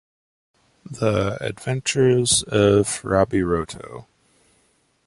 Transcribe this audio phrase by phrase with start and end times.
[0.89, 4.07] The Adventures of Robby Roto!